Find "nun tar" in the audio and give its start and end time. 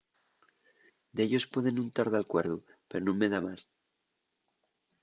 1.77-2.07